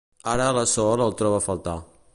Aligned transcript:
Ara 0.31 0.47
la 0.59 0.63
Sol 0.71 1.05
el 1.07 1.15
troba 1.21 1.39
a 1.43 1.47
faltar. 1.49 1.79